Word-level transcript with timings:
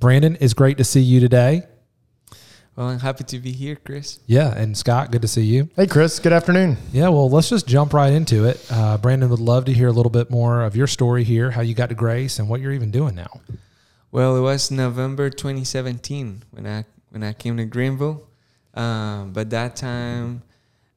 Brandon, 0.00 0.38
it's 0.40 0.54
great 0.54 0.78
to 0.78 0.84
see 0.84 1.02
you 1.02 1.20
today. 1.20 1.62
Well, 2.74 2.88
I'm 2.88 3.00
happy 3.00 3.22
to 3.24 3.38
be 3.38 3.52
here, 3.52 3.76
Chris. 3.76 4.18
Yeah, 4.26 4.56
and 4.56 4.74
Scott, 4.74 5.10
good 5.10 5.20
to 5.20 5.28
see 5.28 5.42
you. 5.42 5.68
Hey, 5.76 5.86
Chris. 5.86 6.18
Good 6.18 6.32
afternoon. 6.32 6.78
Yeah, 6.90 7.10
well, 7.10 7.28
let's 7.28 7.50
just 7.50 7.68
jump 7.68 7.92
right 7.92 8.10
into 8.10 8.46
it. 8.46 8.66
Uh, 8.70 8.96
Brandon 8.96 9.28
would 9.28 9.40
love 9.40 9.66
to 9.66 9.74
hear 9.74 9.88
a 9.88 9.92
little 9.92 10.10
bit 10.10 10.30
more 10.30 10.62
of 10.62 10.74
your 10.74 10.86
story 10.86 11.22
here, 11.22 11.50
how 11.50 11.60
you 11.60 11.74
got 11.74 11.90
to 11.90 11.94
Grace, 11.94 12.38
and 12.38 12.48
what 12.48 12.62
you're 12.62 12.72
even 12.72 12.90
doing 12.90 13.14
now. 13.14 13.42
Well, 14.10 14.38
it 14.38 14.40
was 14.40 14.70
November 14.70 15.28
2017 15.28 16.44
when 16.52 16.66
I 16.66 16.86
when 17.10 17.22
I 17.22 17.34
came 17.34 17.58
to 17.58 17.66
Greenville. 17.66 18.26
Um, 18.72 19.34
but 19.34 19.50
that 19.50 19.76
time, 19.76 20.40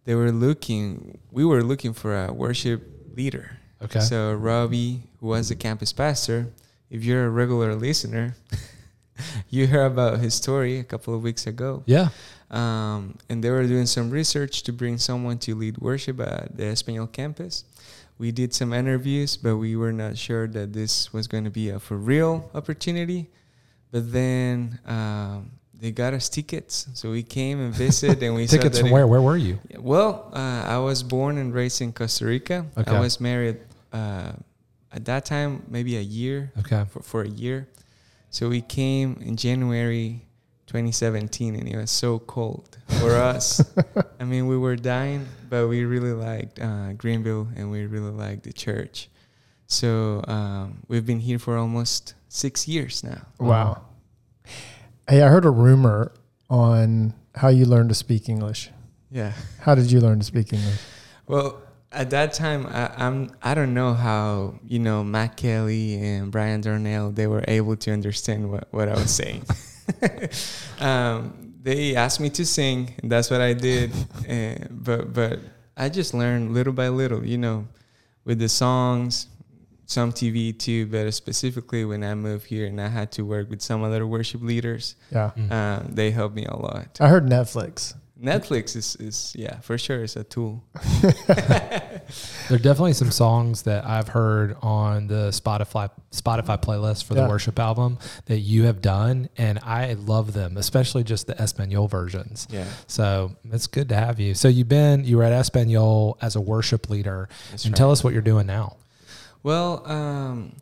they 0.05 0.15
were 0.15 0.31
looking. 0.31 1.19
We 1.29 1.43
were 1.43 1.61
looking 1.61 1.91
for 1.91 2.25
a 2.25 2.31
worship 2.31 2.87
leader. 3.17 3.57
Okay. 3.83 3.99
So 3.99 4.33
Robbie, 4.33 5.01
who 5.19 5.27
was 5.27 5.49
the 5.49 5.55
campus 5.55 5.91
pastor, 5.91 6.47
if 6.89 7.03
you're 7.03 7.25
a 7.25 7.29
regular 7.29 7.75
listener, 7.75 8.37
you 9.49 9.67
heard 9.67 9.85
about 9.91 10.19
his 10.19 10.33
story 10.33 10.79
a 10.79 10.83
couple 10.83 11.13
of 11.15 11.21
weeks 11.23 11.47
ago. 11.47 11.83
Yeah. 11.85 12.09
Um, 12.51 13.17
and 13.29 13.43
they 13.43 13.49
were 13.49 13.65
doing 13.65 13.85
some 13.87 14.09
research 14.11 14.63
to 14.63 14.73
bring 14.73 14.97
someone 14.97 15.37
to 15.39 15.55
lead 15.55 15.77
worship 15.79 16.19
at 16.19 16.55
the 16.55 16.65
Espanol 16.65 17.07
campus. 17.07 17.63
We 18.19 18.31
did 18.31 18.53
some 18.53 18.73
interviews, 18.73 19.37
but 19.37 19.57
we 19.57 19.75
were 19.75 19.91
not 19.91 20.17
sure 20.17 20.47
that 20.47 20.71
this 20.73 21.11
was 21.11 21.27
going 21.27 21.45
to 21.45 21.49
be 21.49 21.69
a 21.69 21.79
for 21.79 21.97
real 21.97 22.49
opportunity. 22.53 23.29
But 23.91 24.11
then 24.11 24.79
um, 24.85 25.51
they 25.79 25.91
got 25.91 26.13
us 26.13 26.29
tickets, 26.29 26.87
so 26.93 27.11
we 27.11 27.23
came 27.23 27.59
and 27.59 27.73
visited, 27.73 28.21
and 28.23 28.35
we 28.35 28.45
Tickets 28.47 28.79
from 28.79 28.91
where? 28.91 29.07
Where 29.07 29.21
were 29.21 29.37
you? 29.37 29.59
well, 29.79 30.29
uh, 30.33 30.63
I 30.67 30.77
was 30.77 31.01
born 31.03 31.37
and 31.37 31.53
raised 31.53 31.81
in 31.81 31.91
Costa 31.91 32.25
Rica. 32.25 32.65
Okay. 32.77 32.91
I 32.91 32.99
was 32.99 33.19
married 33.19 33.57
uh, 33.91 34.33
at 34.91 35.05
that 35.05 35.25
time, 35.25 35.63
maybe 35.67 35.97
a 35.97 36.01
year 36.01 36.51
Okay. 36.59 36.85
for, 36.89 37.01
for 37.01 37.21
a 37.23 37.27
year. 37.29 37.67
So 38.33 38.49
we 38.49 38.61
came 38.61 39.21
in 39.21 39.37
January 39.37 40.25
2017, 40.65 41.55
and 41.55 41.69
it 41.69 41.77
was 41.77 41.91
so 41.91 42.17
cold 42.17 42.79
for 42.99 43.11
us. 43.31 43.61
I 44.19 44.23
mean, 44.23 44.47
we 44.47 44.57
were 44.57 44.75
dying, 44.75 45.27
but 45.51 45.67
we 45.67 45.85
really 45.85 46.13
liked 46.13 46.59
uh, 46.59 46.93
Greenville, 46.93 47.47
and 47.55 47.69
we 47.69 47.85
really 47.85 48.09
liked 48.09 48.41
the 48.41 48.51
church. 48.51 49.07
So 49.67 50.23
um, 50.27 50.79
we've 50.87 51.05
been 51.05 51.19
here 51.19 51.37
for 51.37 51.57
almost 51.57 52.15
six 52.27 52.67
years 52.67 53.03
now. 53.03 53.21
Wow. 53.39 53.83
Hey, 55.07 55.21
I 55.21 55.27
heard 55.27 55.45
a 55.45 55.51
rumor 55.51 56.11
on 56.49 57.13
how 57.35 57.49
you 57.49 57.65
learned 57.65 57.89
to 57.89 57.95
speak 57.95 58.29
English. 58.29 58.71
Yeah. 59.11 59.33
How 59.59 59.75
did 59.75 59.91
you 59.91 59.99
learn 59.99 60.17
to 60.17 60.25
speak 60.25 60.51
English? 60.53 60.79
Well, 61.27 61.61
at 61.93 62.09
that 62.09 62.33
time, 62.33 62.65
I, 62.67 62.91
I'm 62.97 63.31
I 63.41 63.53
don't 63.53 63.73
know 63.73 63.93
how 63.93 64.55
you 64.65 64.79
know 64.79 65.03
Matt 65.03 65.37
Kelly 65.37 65.95
and 66.03 66.31
Brian 66.31 66.61
Darnell 66.61 67.11
they 67.11 67.27
were 67.27 67.43
able 67.47 67.75
to 67.77 67.91
understand 67.91 68.49
what, 68.51 68.67
what 68.71 68.89
I 68.89 68.93
was 68.93 69.11
saying. 69.11 69.45
um, 70.79 71.53
they 71.61 71.95
asked 71.95 72.19
me 72.19 72.29
to 72.31 72.45
sing, 72.45 72.93
and 73.01 73.11
that's 73.11 73.29
what 73.29 73.41
I 73.41 73.53
did. 73.53 73.91
Uh, 74.29 74.65
but 74.71 75.13
but 75.13 75.39
I 75.77 75.89
just 75.89 76.13
learned 76.13 76.53
little 76.53 76.73
by 76.73 76.89
little, 76.89 77.25
you 77.25 77.37
know, 77.37 77.67
with 78.25 78.39
the 78.39 78.49
songs, 78.49 79.27
some 79.85 80.11
TV 80.11 80.57
too. 80.57 80.85
But 80.87 81.11
specifically 81.13 81.85
when 81.85 82.03
I 82.03 82.15
moved 82.15 82.45
here 82.47 82.65
and 82.67 82.79
I 82.81 82.87
had 82.87 83.11
to 83.13 83.23
work 83.23 83.49
with 83.49 83.61
some 83.61 83.83
other 83.83 84.05
worship 84.05 84.41
leaders, 84.41 84.95
Yeah. 85.11 85.31
Mm. 85.37 85.51
uh, 85.51 85.83
they 85.89 86.11
helped 86.11 86.35
me 86.35 86.45
a 86.45 86.55
lot. 86.55 86.97
I 86.99 87.07
heard 87.07 87.25
Netflix. 87.25 87.95
Netflix 88.23 88.75
is, 88.75 88.95
is 88.99 89.33
yeah 89.35 89.59
for 89.59 89.77
sure 89.77 90.03
is 90.03 90.15
a 90.15 90.23
tool. 90.23 90.63
There 92.49 92.57
are 92.57 92.61
definitely 92.61 92.93
some 92.93 93.11
songs 93.11 93.63
that 93.63 93.85
I've 93.85 94.09
heard 94.09 94.57
on 94.61 95.07
the 95.07 95.29
Spotify 95.29 95.89
Spotify 96.11 96.61
playlist 96.61 97.05
for 97.05 97.13
the 97.13 97.27
worship 97.27 97.57
album 97.59 97.97
that 98.25 98.39
you 98.39 98.63
have 98.63 98.81
done, 98.81 99.29
and 99.37 99.59
I 99.63 99.93
love 99.93 100.33
them, 100.33 100.57
especially 100.57 101.03
just 101.03 101.27
the 101.27 101.41
Espanol 101.41 101.87
versions. 101.87 102.47
Yeah. 102.49 102.65
So 102.87 103.35
it's 103.51 103.67
good 103.67 103.89
to 103.89 103.95
have 103.95 104.19
you. 104.19 104.33
So 104.33 104.47
you've 104.47 104.67
been 104.67 105.05
you 105.05 105.17
were 105.17 105.23
at 105.23 105.31
Espanol 105.31 106.17
as 106.21 106.35
a 106.35 106.41
worship 106.41 106.89
leader, 106.89 107.29
That's 107.51 107.65
and 107.65 107.73
right. 107.73 107.77
tell 107.77 107.91
us 107.91 108.03
what 108.03 108.13
you're 108.13 108.21
doing 108.21 108.45
now. 108.45 108.75
Well, 109.41 109.83
um, 109.89 110.53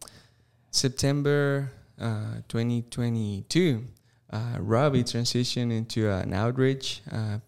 September 0.71 1.71
uh, 1.99 2.35
2022, 2.47 3.83
uh, 4.31 4.39
Robbie 4.59 5.03
transitioned 5.03 5.71
into 5.75 6.09
an 6.09 6.33
outreach 6.33 7.01
uh, 7.11 7.39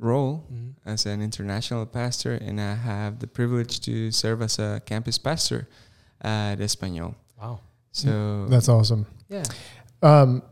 role 0.00 0.44
as 0.84 1.06
an 1.06 1.20
international 1.22 1.86
pastor, 1.86 2.32
and 2.34 2.60
I 2.60 2.74
have 2.74 3.18
the 3.20 3.26
privilege 3.26 3.80
to 3.80 4.10
serve 4.10 4.42
as 4.42 4.58
a 4.58 4.80
campus 4.86 5.18
pastor 5.18 5.68
at 6.20 6.60
Espanol. 6.60 7.14
Wow. 7.40 7.60
So 7.92 8.46
That's 8.48 8.68
awesome. 8.68 9.06
yeah, 9.28 9.44
Um, 10.02 10.42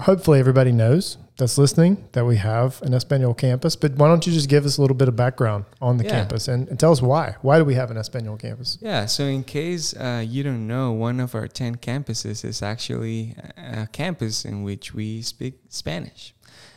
hopefully, 0.00 0.38
everybody 0.40 0.72
knows 0.72 1.18
that's 1.38 1.58
listening 1.58 2.08
that 2.12 2.24
we 2.24 2.36
have 2.36 2.80
an 2.82 2.94
Espanol 2.94 3.34
campus. 3.34 3.76
But 3.76 3.92
why 3.96 4.08
don't 4.08 4.26
you 4.26 4.32
just 4.32 4.48
give 4.48 4.64
us 4.64 4.78
a 4.78 4.80
little 4.80 4.96
bit 4.96 5.08
of 5.08 5.16
background 5.16 5.64
on 5.82 5.98
the 5.98 6.04
Yeah. 6.04 6.10
campus 6.12 6.48
and, 6.48 6.66
and 6.68 6.78
tell 6.80 6.92
us 6.92 7.02
why? 7.02 7.36
Why 7.42 7.58
do 7.58 7.64
we 7.64 7.74
have 7.74 7.90
an 7.90 7.96
Espanol 7.98 8.36
campus? 8.38 8.78
yeah. 8.80 9.04
So 9.06 9.24
in 9.24 9.44
case 9.44 9.94
uh, 9.94 10.24
you 10.26 10.42
don't 10.42 10.66
know, 10.66 10.92
one 10.92 11.20
of 11.20 11.34
our 11.34 11.46
ten 11.48 11.76
campuses 11.76 12.44
is 12.44 12.62
actually 12.62 13.34
a 13.58 13.82
a 13.82 13.86
campus 13.88 14.44
in 14.44 14.62
which 14.62 14.94
we 14.94 15.20
speak 15.22 15.54
Spanish 15.68 16.34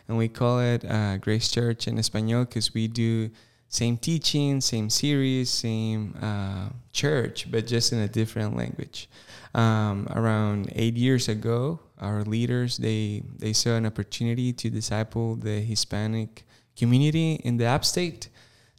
and 0.10 0.18
we 0.18 0.28
call 0.28 0.60
it 0.60 0.84
uh, 0.84 1.18
Grace 1.18 1.50
Church 1.50 1.88
in 1.88 2.00
Espanol 2.00 2.44
because 2.44 2.74
we 2.74 2.88
do 2.88 3.30
same 3.68 3.96
teaching, 3.96 4.60
same 4.60 4.90
series, 4.90 5.52
same 5.52 6.16
uh, 6.20 6.70
church, 6.92 7.50
but 7.52 7.68
just 7.68 7.94
in 7.94 8.00
a 8.00 8.08
different 8.08 8.58
language. 8.58 9.08
Um, 9.54 10.08
around 10.10 10.72
eight 10.76 10.98
years 10.98 11.30
ago, 11.30 11.80
our 12.00 12.24
leaders 12.24 12.78
they 12.78 13.24
they 13.38 13.54
saw 13.54 13.76
an 13.76 13.86
opportunity 13.86 14.52
to 14.54 14.70
disciple 14.70 15.36
the 15.36 15.62
Hispanic 15.62 16.44
community 16.76 17.34
in 17.44 17.58
the 17.58 17.66
Upstate. 17.66 18.30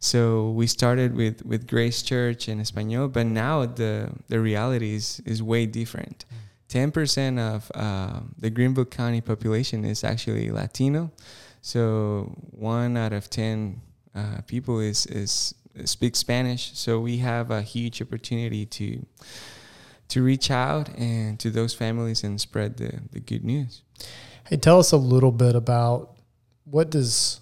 So 0.00 0.50
we 0.50 0.66
started 0.66 1.14
with 1.14 1.44
with 1.46 1.68
Grace 1.68 2.02
Church 2.02 2.48
in 2.48 2.60
Espanol, 2.60 3.06
but 3.08 3.26
now 3.26 3.66
the 3.66 4.10
the 4.28 4.40
reality 4.40 4.94
is 4.94 5.22
is 5.24 5.42
way 5.42 5.66
different. 5.66 6.24
Mm-hmm 6.26 6.49
10% 6.70 7.38
of 7.38 7.70
uh, 7.74 8.20
the 8.38 8.48
Greenville 8.48 8.84
County 8.84 9.20
population 9.20 9.84
is 9.84 10.04
actually 10.04 10.50
Latino. 10.50 11.10
So 11.62 12.32
one 12.50 12.96
out 12.96 13.12
of 13.12 13.28
10 13.28 13.80
uh, 14.14 14.40
people 14.46 14.78
is, 14.78 15.04
is 15.06 15.54
speak 15.84 16.14
Spanish. 16.14 16.70
So 16.74 17.00
we 17.00 17.18
have 17.18 17.50
a 17.50 17.62
huge 17.62 18.00
opportunity 18.00 18.66
to 18.66 19.04
to 20.08 20.24
reach 20.24 20.50
out 20.50 20.88
and 20.98 21.38
to 21.38 21.50
those 21.50 21.72
families 21.72 22.24
and 22.24 22.40
spread 22.40 22.76
the, 22.78 23.00
the 23.12 23.20
good 23.20 23.44
news. 23.44 23.82
Hey, 24.48 24.56
tell 24.56 24.80
us 24.80 24.90
a 24.90 24.96
little 24.96 25.30
bit 25.30 25.54
about 25.54 26.16
what 26.64 26.90
does 26.90 27.40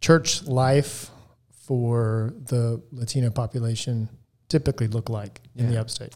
church 0.00 0.42
life 0.48 1.10
for 1.52 2.34
the 2.46 2.82
Latino 2.90 3.30
population 3.30 4.08
typically 4.48 4.88
look 4.88 5.08
like 5.08 5.40
yeah. 5.54 5.62
in 5.62 5.70
the 5.70 5.80
upstate? 5.80 6.12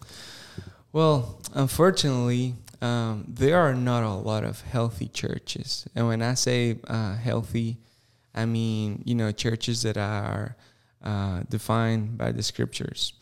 Well, 0.94 1.41
unfortunately, 1.55 2.55
um, 2.81 3.25
there 3.27 3.59
are 3.59 3.75
not 3.75 4.05
a 4.05 4.15
lot 4.15 4.44
of 4.44 4.60
healthy 4.60 5.09
churches. 5.09 5.88
And 5.97 6.06
when 6.06 6.22
I 6.22 6.34
say 6.34 6.78
uh, 6.87 7.16
healthy, 7.16 7.78
I 8.32 8.44
mean, 8.44 9.03
you 9.04 9.16
know, 9.16 9.33
churches 9.33 9.83
that 9.83 9.97
are 9.97 10.54
uh, 11.03 11.43
defined 11.49 12.16
by 12.16 12.31
the 12.31 12.44
scriptures. 12.44 13.12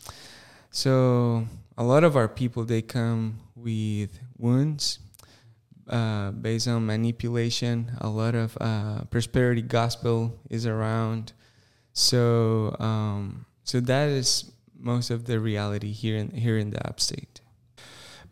So 0.69 1.47
a 1.75 1.83
lot 1.83 2.03
of 2.03 2.15
our 2.15 2.27
people, 2.27 2.63
they 2.63 2.83
come 2.83 3.39
with 3.55 4.19
wounds 4.37 4.99
uh, 5.89 6.29
based 6.29 6.67
on 6.67 6.85
manipulation. 6.85 7.93
A 8.01 8.07
lot 8.07 8.35
of 8.35 8.55
uh, 8.61 9.05
prosperity 9.05 9.63
gospel 9.63 10.39
is 10.47 10.67
around. 10.67 11.33
So, 11.93 12.75
um, 12.77 13.47
so 13.63 13.79
that 13.79 14.09
is 14.09 14.51
most 14.77 15.09
of 15.09 15.25
the 15.25 15.39
reality 15.39 15.91
here 15.91 16.17
in 16.17 16.29
here 16.29 16.59
in 16.59 16.69
the 16.69 16.87
upstate. 16.87 17.39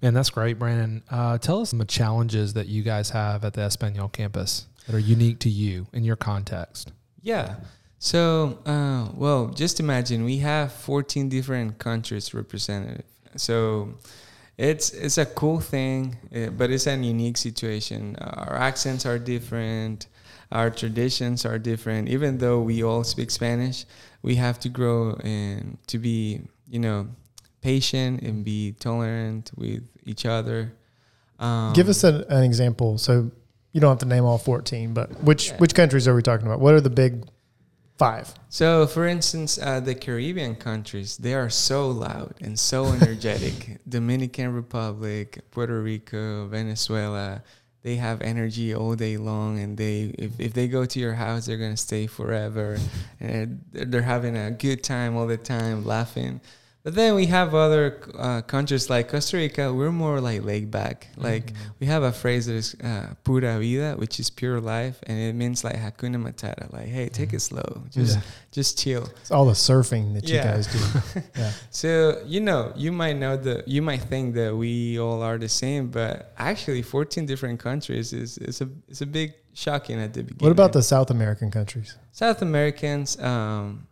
Man, 0.02 0.14
that's 0.14 0.32
great, 0.32 0.58
Brandon. 0.58 1.04
Uh, 1.12 1.38
tell 1.38 1.62
us 1.62 1.70
some 1.70 1.82
of 1.82 1.88
the 1.88 1.94
challenges 1.94 2.54
that 2.54 2.68
you 2.68 2.82
guys 2.82 3.12
have 3.12 3.46
at 3.46 3.54
the 3.54 3.62
Espanol 3.62 4.10
campus 4.10 4.66
that 4.88 4.96
are 4.96 5.00
unique 5.00 5.40
to 5.40 5.50
you 5.50 5.88
in 5.94 6.04
your 6.04 6.16
context. 6.16 6.92
Yeah. 7.22 7.56
So, 8.00 8.58
uh, 8.66 9.10
well, 9.14 9.50
just 9.50 9.80
imagine 9.80 10.24
we 10.24 10.38
have 10.38 10.72
14 10.72 11.30
different 11.30 11.78
countries 11.78 12.34
represented. 12.34 13.04
So, 13.36 13.94
it's 14.58 14.92
it's 14.92 15.18
a 15.18 15.26
cool 15.26 15.60
thing, 15.60 16.18
eh, 16.32 16.50
but 16.50 16.70
it's 16.72 16.88
an 16.88 17.04
unique 17.04 17.38
situation. 17.38 18.16
Our 18.18 18.56
accents 18.56 19.06
are 19.06 19.18
different, 19.18 20.08
our 20.52 20.70
traditions 20.70 21.46
are 21.46 21.58
different. 21.58 22.10
Even 22.10 22.38
though 22.38 22.62
we 22.62 22.84
all 22.84 23.04
speak 23.04 23.32
Spanish, 23.32 23.86
we 24.22 24.36
have 24.36 24.60
to 24.60 24.70
grow 24.70 25.16
and 25.24 25.78
to 25.88 25.98
be, 25.98 26.42
you 26.68 26.80
know, 26.80 27.08
patient 27.62 28.22
and 28.22 28.44
be 28.44 28.74
tolerant 28.74 29.52
with 29.56 29.84
each 30.06 30.26
other. 30.26 30.74
Um, 31.40 31.74
Give 31.74 31.90
us 31.90 32.04
an, 32.04 32.24
an 32.30 32.44
example. 32.44 32.98
So 32.98 33.32
you 33.72 33.80
don't 33.82 33.90
have 33.92 34.00
to 34.00 34.06
name 34.06 34.26
all 34.26 34.38
14, 34.38 34.94
but 34.94 35.24
which 35.24 35.50
Yeah. 35.50 35.58
which 35.58 35.74
countries 35.74 36.08
are 36.08 36.16
we 36.16 36.22
talking 36.22 36.46
about? 36.48 36.60
What 36.60 36.74
are 36.74 36.82
the 36.82 36.90
big 36.90 37.26
Five. 37.98 38.34
So, 38.50 38.88
for 38.88 39.06
instance, 39.06 39.60
uh, 39.62 39.80
the 39.80 39.94
Caribbean 39.94 40.56
countries, 40.56 41.18
they 41.18 41.36
are 41.36 41.52
so 41.52 41.88
loud 41.88 42.34
and 42.42 42.58
so 42.58 42.86
energetic. 43.00 43.78
Dominican 43.88 44.54
Republic, 44.56 45.42
Puerto 45.52 45.80
Rico, 45.80 46.48
Venezuela, 46.48 47.44
they 47.84 47.98
have 47.98 48.24
energy 48.24 48.74
all 48.74 48.96
day 48.96 49.18
long. 49.18 49.60
And 49.60 49.78
they, 49.78 50.16
if, 50.18 50.40
if 50.40 50.52
they 50.54 50.68
go 50.68 50.84
to 50.86 51.00
your 51.00 51.14
house, 51.14 51.46
they're 51.46 51.60
going 51.60 51.76
to 51.76 51.78
stay 51.78 52.08
forever. 52.08 52.80
and 53.20 53.62
they're 53.72 54.02
having 54.02 54.36
a 54.36 54.50
good 54.50 54.82
time 54.84 55.16
all 55.16 55.28
the 55.28 55.38
time, 55.38 55.86
laughing. 55.86 56.42
But 56.84 56.96
then 56.96 57.14
we 57.14 57.28
have 57.28 57.54
other 57.54 58.02
uh, 58.18 58.42
countries 58.42 58.90
like 58.90 59.10
Costa 59.10 59.38
Rica. 59.38 59.72
We're 59.72 59.92
more 59.92 60.20
like 60.20 60.44
laid 60.44 60.72
back. 60.72 61.10
Like 61.16 61.54
Mm-hmm. 61.54 61.70
we 61.80 61.86
have 61.88 62.02
a 62.02 62.12
phrase 62.12 62.48
that 62.48 62.56
is 62.56 62.76
uh, 62.84 63.14
"pura 63.24 63.60
vida," 63.60 63.94
which 63.98 64.20
is 64.20 64.32
pure 64.32 64.60
life, 64.60 64.98
and 65.06 65.16
it 65.20 65.34
means 65.36 65.64
like 65.64 65.76
"hakuna 65.76 66.18
matata." 66.18 66.74
Like, 66.74 66.88
hey, 66.88 67.08
take 67.10 67.34
it 67.34 67.42
slow, 67.42 67.84
just 67.92 68.16
Yeah. 68.18 68.22
just 68.52 68.80
chill. 68.80 69.06
It's 69.22 69.30
all 69.32 69.46
the 69.46 69.54
surfing 69.54 70.14
that 70.16 70.28
you 70.28 70.38
guys 70.38 70.66
do. 70.68 71.22
yeah. 71.42 71.52
So 71.70 72.22
you 72.26 72.40
know, 72.40 72.74
you 72.76 72.92
might 72.92 73.18
know 73.18 73.38
that 73.38 73.68
you 73.68 73.82
might 73.84 74.02
think 74.10 74.34
that 74.36 74.56
we 74.56 74.98
all 75.00 75.22
are 75.22 75.38
the 75.38 75.50
same, 75.50 75.90
but 75.92 76.34
actually, 76.38 76.82
14 76.82 77.28
different 77.28 77.60
countries 77.60 78.12
is 78.12 78.38
is 78.40 78.62
a 78.62 78.68
is 78.90 79.02
a 79.02 79.06
big 79.06 79.34
shocking 79.54 80.00
at 80.00 80.14
the 80.14 80.24
beginning. 80.24 80.44
What 80.46 80.52
about 80.52 80.74
the 80.74 80.82
South 80.82 81.12
American 81.12 81.52
countries? 81.52 81.96
South 82.12 82.42
Americans? 82.42 83.20
Um, 83.20 83.88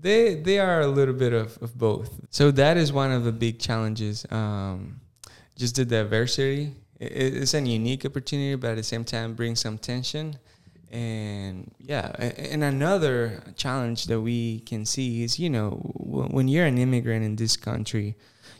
they 0.00 0.34
they 0.34 0.58
are 0.58 0.80
a 0.80 0.86
little 0.86 1.14
bit 1.14 1.32
of, 1.32 1.58
of 1.62 1.76
both. 1.76 2.20
So 2.30 2.50
that 2.52 2.76
is 2.76 2.92
one 2.92 3.12
of 3.12 3.24
the 3.24 3.32
big 3.32 3.58
challenges. 3.58 4.26
Um, 4.30 5.00
just 5.56 5.76
the 5.76 5.84
diversity. 5.84 6.74
It, 6.98 7.34
it's 7.36 7.54
an 7.54 7.66
unique 7.66 8.04
opportunity, 8.04 8.54
but 8.56 8.70
at 8.70 8.76
the 8.76 8.82
same 8.82 9.04
time 9.04 9.34
brings 9.34 9.60
some 9.60 9.78
tension. 9.78 10.36
And 10.90 11.70
yeah, 11.78 12.10
and 12.18 12.64
another 12.64 13.42
challenge 13.54 14.06
that 14.06 14.20
we 14.20 14.60
can 14.60 14.84
see 14.84 15.22
is, 15.22 15.38
you 15.38 15.48
know, 15.48 15.70
when 15.70 16.48
you're 16.48 16.66
an 16.66 16.78
immigrant 16.78 17.24
in 17.24 17.36
this 17.36 17.56
country, 17.56 18.16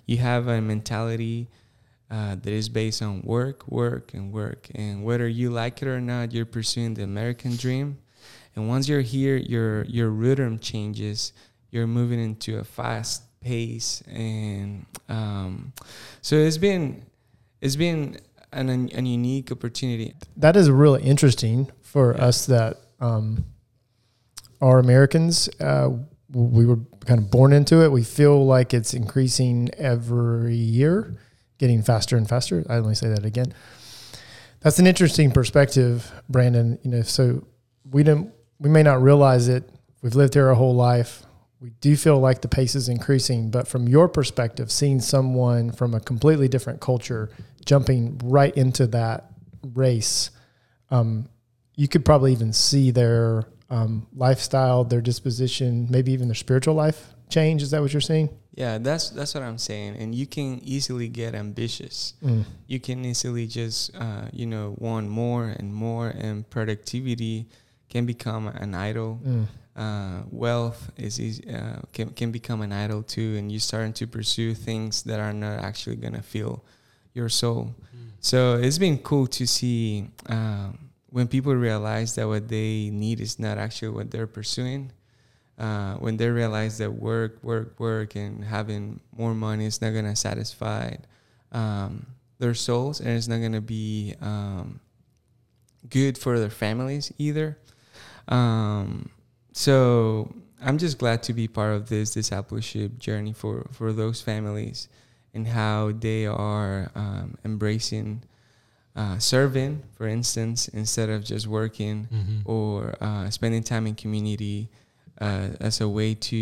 you 0.07 0.19
have 0.19 0.47
a 0.47 0.61
mentality 0.61 1.49
uh, 2.11 2.37
that 2.37 2.53
is 2.53 2.69
based 2.69 3.03
on 3.03 3.23
work, 3.23 3.67
work, 3.69 4.15
and 4.15 4.33
work. 4.33 4.69
And 4.75 5.03
whether 5.03 5.27
you 5.27 5.51
like 5.51 5.83
it 5.83 5.89
or 5.89 6.01
not, 6.01 6.33
you're 6.33 6.47
pursuing 6.47 6.95
the 6.95 7.03
American 7.03 7.57
dream. 7.57 7.99
And 8.56 8.69
once 8.69 8.88
you're 8.88 9.00
here, 9.00 9.37
your 9.37 9.85
your 9.85 10.11
rhythm 10.11 10.58
changes. 10.58 11.32
You're 11.70 11.87
moving 11.87 12.19
into 12.19 12.58
a 12.58 12.64
fast 12.64 13.23
pace, 13.41 14.02
and 14.11 14.85
um, 15.08 15.73
so 16.20 16.35
it's 16.37 16.58
been 16.58 17.05
it's 17.61 17.76
been 17.76 18.19
an, 18.52 18.69
an 18.69 19.06
unique 19.06 19.52
opportunity. 19.52 20.14
That 20.37 20.56
is 20.56 20.69
really 20.69 21.02
interesting 21.02 21.70
for 21.81 22.17
Yeah. 22.17 22.25
us 22.26 22.47
that 22.47 22.79
um, 22.99 23.44
are 24.61 24.81
Americans. 24.81 25.49
Uh, 25.61 25.91
we 26.32 26.67
were 26.67 26.79
kind 27.06 27.20
of 27.20 27.31
born 27.31 27.53
into 27.53 27.82
it. 27.85 27.93
We 27.93 28.03
feel 28.03 28.44
like 28.44 28.75
it's 28.75 28.93
increasing 28.94 29.70
every 29.79 30.56
year, 30.56 31.17
getting 31.58 31.82
faster 31.82 32.17
and 32.17 32.29
faster. 32.29 32.64
I 32.69 32.76
only 32.76 32.94
say 32.96 33.08
that 33.08 33.25
again. 33.25 33.55
That's 34.61 34.79
an 34.81 34.87
interesting 34.88 35.31
perspective, 35.31 36.12
Brandon. 36.29 36.79
You 36.82 36.91
know, 36.91 37.03
so 37.03 37.46
we 37.91 38.03
didn't, 38.03 38.32
we 38.61 38.69
may 38.69 38.83
not 38.83 39.03
realize 39.03 39.49
it. 39.49 39.69
We've 40.03 40.15
lived 40.15 40.35
here 40.35 40.49
our 40.49 40.55
whole 40.55 40.75
life. 40.75 41.25
We 41.61 41.71
do 41.81 41.97
feel 41.97 42.19
like 42.19 42.43
the 42.43 42.49
pace 42.49 42.75
is 42.75 42.89
increasing, 42.89 43.51
but 43.51 43.67
from 43.67 43.89
your 43.89 44.09
perspective, 44.09 44.71
seeing 44.71 45.01
someone 45.01 45.73
from 45.73 45.95
a 45.95 46.01
completely 46.01 46.49
different 46.49 46.81
culture 46.81 47.31
jumping 47.67 48.19
right 48.25 48.55
into 48.57 48.87
that 48.89 49.33
race, 49.75 50.31
um, 50.91 51.29
you 51.77 51.89
could 51.89 52.05
probably 52.05 52.33
even 52.33 52.53
see 52.53 52.91
their 52.91 53.45
um, 53.69 54.07
lifestyle, 54.15 54.85
their 54.85 55.01
disposition, 55.01 55.87
maybe 55.91 56.13
even 56.13 56.29
their 56.29 56.35
spiritual 56.35 56.75
life 56.75 57.15
change. 57.29 57.63
Is 57.63 57.71
that 57.73 57.81
what 57.83 57.93
you're 57.93 58.01
saying? 58.01 58.31
Yeah, 58.55 58.79
that's 58.79 59.11
that's 59.11 59.35
what 59.35 59.43
I'm 59.43 59.59
saying. 59.59 59.97
And 59.97 60.15
you 60.15 60.27
can 60.27 60.61
easily 60.65 61.09
get 61.09 61.35
ambitious. 61.35 62.15
Mm. 62.23 62.45
You 62.67 62.81
can 62.81 63.05
easily 63.05 63.47
just 63.47 63.95
uh, 63.95 64.29
you 64.33 64.47
know 64.47 64.75
want 64.79 65.09
more 65.09 65.47
and 65.47 65.73
more, 65.73 66.09
and 66.09 66.49
productivity 66.51 67.47
can 67.91 68.07
become 68.07 68.47
an 68.49 68.75
idol. 68.75 69.21
Mm. 69.23 69.47
uh, 69.77 70.23
wealth 70.31 70.91
is 70.97 71.21
easy, 71.21 71.45
uh, 71.53 71.81
can 71.93 72.11
can 72.11 72.31
become 72.33 72.61
an 72.63 72.73
idol 72.73 73.03
too, 73.03 73.37
and 73.39 73.51
you're 73.53 73.61
starting 73.61 73.93
to 73.95 74.07
pursue 74.07 74.55
things 74.55 75.03
that 75.05 75.21
are 75.21 75.33
not 75.33 75.61
actually 75.61 75.97
gonna 75.97 76.23
fill 76.23 76.65
your 77.15 77.29
soul. 77.29 77.75
So 78.21 78.57
it's 78.57 78.79
been 78.79 78.99
cool 78.99 79.27
to 79.29 79.47
see 79.47 80.09
um, 80.27 80.91
when 81.09 81.27
people 81.29 81.55
realize 81.55 82.15
that 82.17 82.29
what 82.29 82.49
they 82.49 82.91
need 82.93 83.19
is 83.21 83.39
not 83.39 83.57
actually 83.59 83.91
what 83.91 84.11
they're 84.11 84.27
pursuing. 84.27 84.93
Uh, 85.59 85.95
when 85.97 86.17
they 86.17 86.29
realize 86.29 86.79
that 86.79 86.91
work, 86.91 87.39
work, 87.43 87.79
work, 87.79 88.17
and 88.17 88.45
having 88.45 89.01
more 89.17 89.35
money 89.35 89.67
is 89.67 89.81
not 89.81 89.93
gonna 89.93 90.17
satisfy 90.17 90.95
um, 91.53 92.07
their 92.39 92.55
souls, 92.55 93.01
and 93.01 93.11
it's 93.11 93.29
not 93.29 93.41
gonna 93.41 93.61
be 93.61 94.15
um, 94.21 94.81
good 95.89 96.17
for 96.19 96.39
their 96.39 96.51
families 96.51 97.13
either. 97.19 97.57
Um, 98.31 99.11
so 99.53 100.32
I'm 100.62 100.79
just 100.79 100.99
glad 100.99 101.23
to 101.25 101.32
be 101.32 101.49
part 101.49 101.75
of 101.75 101.88
this 101.88 102.11
discipleship 102.12 102.99
journey 102.99 103.32
for 103.32 103.67
for 103.73 103.93
those 103.93 104.21
families 104.23 104.88
and 105.35 105.47
how 105.49 105.93
they 105.93 106.27
are 106.27 106.91
um, 106.94 107.37
embracing 107.44 108.23
uh, 108.97 109.19
serving, 109.19 109.82
for 109.93 110.06
instance, 110.09 110.69
instead 110.69 111.09
of 111.09 111.25
just 111.25 111.47
working 111.47 112.09
Mhm. 112.12 112.43
or 112.44 112.94
uh, 113.00 113.31
spending 113.31 113.62
time 113.62 113.87
in 113.87 113.94
community 113.94 114.69
uh, 115.21 115.50
as 115.61 115.81
a 115.81 115.88
way 115.88 116.15
to 116.15 116.37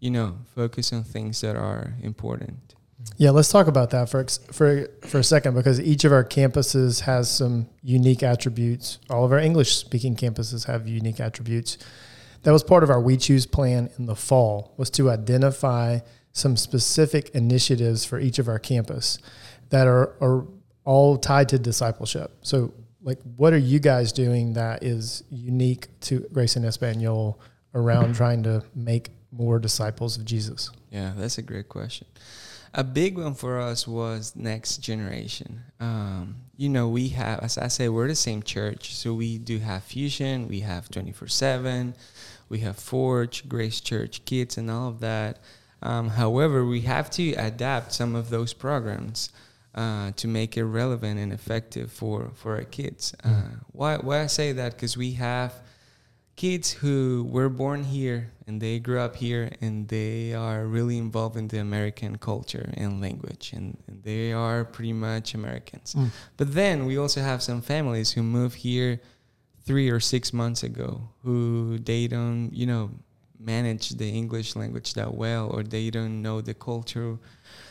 you 0.00 0.10
know 0.10 0.36
focus 0.54 0.92
on 0.92 1.02
things 1.04 1.40
that 1.40 1.56
are 1.56 1.94
important. 2.02 2.74
Yeah, 3.16 3.30
let's 3.30 3.48
talk 3.48 3.66
about 3.66 3.90
that 3.90 4.08
for 4.08 4.24
for 4.52 4.88
for 5.02 5.18
a 5.18 5.24
second 5.24 5.54
because 5.54 5.80
each 5.80 6.04
of 6.04 6.12
our 6.12 6.24
campuses 6.24 7.00
has 7.00 7.30
some 7.30 7.68
unique 7.82 8.22
attributes. 8.22 8.98
All 9.08 9.24
of 9.24 9.32
our 9.32 9.38
English 9.38 9.76
speaking 9.76 10.16
campuses 10.16 10.66
have 10.66 10.88
unique 10.88 11.20
attributes. 11.20 11.78
That 12.42 12.52
was 12.52 12.62
part 12.62 12.82
of 12.82 12.90
our 12.90 13.00
We 13.00 13.16
Choose 13.16 13.46
plan 13.46 13.90
in 13.98 14.06
the 14.06 14.16
fall 14.16 14.74
was 14.76 14.90
to 14.90 15.10
identify 15.10 16.00
some 16.32 16.56
specific 16.56 17.30
initiatives 17.30 18.04
for 18.04 18.18
each 18.18 18.38
of 18.38 18.48
our 18.48 18.58
campus 18.58 19.18
that 19.70 19.86
are, 19.86 20.14
are 20.20 20.46
all 20.84 21.18
tied 21.18 21.48
to 21.50 21.58
discipleship. 21.58 22.32
So, 22.42 22.72
like, 23.02 23.18
what 23.36 23.52
are 23.52 23.58
you 23.58 23.78
guys 23.78 24.12
doing 24.12 24.54
that 24.54 24.82
is 24.82 25.24
unique 25.30 25.88
to 26.02 26.20
Grace 26.32 26.56
and 26.56 26.64
Espanol 26.64 27.40
around 27.74 28.14
trying 28.14 28.42
to 28.44 28.62
make 28.74 29.10
more 29.32 29.58
disciples 29.58 30.16
of 30.16 30.24
Jesus? 30.24 30.70
Yeah, 30.90 31.12
that's 31.16 31.38
a 31.38 31.42
great 31.42 31.68
question. 31.68 32.06
A 32.74 32.84
big 32.84 33.16
one 33.18 33.34
for 33.34 33.58
us 33.58 33.86
was 33.88 34.36
next 34.36 34.78
generation. 34.78 35.62
Um, 35.80 36.36
you 36.56 36.68
know, 36.68 36.88
we 36.88 37.08
have, 37.08 37.40
as 37.40 37.56
I 37.58 37.68
say, 37.68 37.88
we're 37.88 38.08
the 38.08 38.14
same 38.14 38.42
church, 38.42 38.94
so 38.94 39.14
we 39.14 39.38
do 39.38 39.58
have 39.58 39.84
fusion. 39.84 40.48
We 40.48 40.60
have 40.60 40.88
twenty 40.90 41.12
four 41.12 41.28
seven. 41.28 41.94
We 42.48 42.60
have 42.60 42.76
Forge, 42.78 43.48
Grace 43.48 43.80
Church 43.80 44.24
Kids, 44.24 44.58
and 44.58 44.70
all 44.70 44.88
of 44.88 45.00
that. 45.00 45.38
Um, 45.82 46.08
however, 46.08 46.64
we 46.64 46.80
have 46.82 47.10
to 47.10 47.32
adapt 47.34 47.92
some 47.92 48.14
of 48.14 48.30
those 48.30 48.52
programs 48.52 49.30
uh, 49.74 50.12
to 50.16 50.26
make 50.26 50.56
it 50.56 50.64
relevant 50.64 51.20
and 51.20 51.32
effective 51.32 51.92
for 51.92 52.32
for 52.34 52.56
our 52.56 52.64
kids. 52.64 53.14
Uh, 53.24 53.42
why 53.72 53.96
why 53.96 54.22
I 54.22 54.26
say 54.26 54.52
that? 54.52 54.72
Because 54.74 54.96
we 54.96 55.12
have 55.12 55.54
kids 56.38 56.70
who 56.70 57.26
were 57.28 57.48
born 57.48 57.82
here 57.82 58.30
and 58.46 58.62
they 58.62 58.78
grew 58.78 59.00
up 59.00 59.16
here 59.16 59.50
and 59.60 59.88
they 59.88 60.32
are 60.32 60.66
really 60.66 60.96
involved 60.96 61.36
in 61.36 61.48
the 61.48 61.58
American 61.58 62.16
culture 62.16 62.70
and 62.74 63.00
language 63.00 63.52
and, 63.52 63.76
and 63.88 64.04
they 64.04 64.32
are 64.32 64.64
pretty 64.64 64.92
much 64.92 65.34
Americans. 65.34 65.96
Mm. 65.96 66.10
But 66.36 66.54
then 66.54 66.86
we 66.86 66.96
also 66.96 67.22
have 67.22 67.42
some 67.42 67.60
families 67.60 68.12
who 68.12 68.22
moved 68.22 68.54
here 68.58 69.00
three 69.64 69.90
or 69.90 69.98
six 69.98 70.32
months 70.32 70.62
ago 70.62 71.08
who 71.24 71.76
they 71.78 72.06
don't, 72.06 72.52
you 72.52 72.66
know, 72.66 72.92
manage 73.40 73.88
the 73.90 74.08
English 74.08 74.54
language 74.54 74.94
that 74.94 75.12
well 75.12 75.48
or 75.48 75.64
they 75.64 75.90
don't 75.90 76.22
know 76.22 76.40
the 76.40 76.54
culture. 76.54 77.18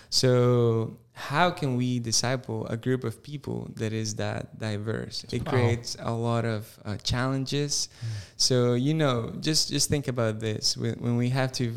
So 0.09 0.97
how 1.17 1.49
can 1.49 1.75
we 1.77 1.99
disciple 1.99 2.67
a 2.67 2.77
group 2.77 3.03
of 3.03 3.21
people 3.23 3.67
that 3.75 3.91
is 3.91 4.15
that 4.15 4.59
diverse? 4.59 5.25
It 5.31 5.43
Wow. 5.45 5.51
creates 5.51 5.97
a 5.99 6.13
lot 6.13 6.45
of 6.45 6.61
uh, 6.85 6.97
challenges. 7.03 7.89
So 8.37 8.75
you 8.75 8.93
know, 8.93 9.33
just 9.41 9.69
just 9.69 9.89
think 9.89 10.07
about 10.07 10.39
this: 10.39 10.77
when, 10.77 10.95
when 11.05 11.17
we 11.17 11.29
have 11.29 11.51
to 11.53 11.73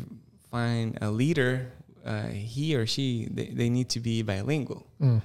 find 0.51 0.97
a 1.01 1.09
leader, 1.09 1.71
uh, 2.05 2.27
he 2.27 2.75
or 2.75 2.85
she 2.85 3.27
they, 3.31 3.47
they 3.59 3.69
need 3.69 3.89
to 3.89 3.99
be 3.99 4.21
bilingual 4.21 4.85
Mm. 5.01 5.21